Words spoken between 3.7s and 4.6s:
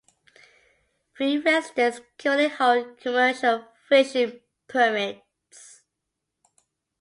fishing